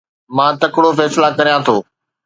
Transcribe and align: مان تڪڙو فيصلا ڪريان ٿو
مان 0.35 0.51
تڪڙو 0.61 0.89
فيصلا 0.99 1.27
ڪريان 1.37 1.61
ٿو 1.67 1.75